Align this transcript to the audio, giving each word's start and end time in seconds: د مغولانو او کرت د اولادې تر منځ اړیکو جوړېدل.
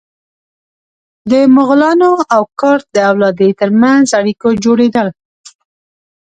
د 1.31 1.33
مغولانو 1.55 2.11
او 2.33 2.41
کرت 2.59 2.85
د 2.93 2.97
اولادې 3.11 3.49
تر 3.59 3.69
منځ 3.81 4.07
اړیکو 4.19 4.47
جوړېدل. 4.63 5.07